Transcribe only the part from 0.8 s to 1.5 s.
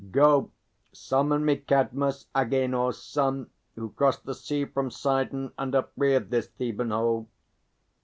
summon